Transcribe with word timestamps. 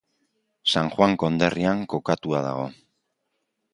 San 0.79 0.87
Juan 0.95 1.13
konderrian 1.25 1.85
kokatua 1.95 2.41
dago. 2.47 2.67